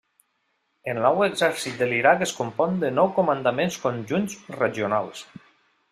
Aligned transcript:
El 0.93 1.01
Nou 1.03 1.19
Exèrcit 1.25 1.77
de 1.83 1.89
l'Iraq 1.91 2.25
es 2.27 2.33
compon 2.39 2.81
de 2.85 2.91
nou 3.01 3.13
comandaments 3.21 3.77
conjunts 3.87 4.39
regionals. 4.57 5.27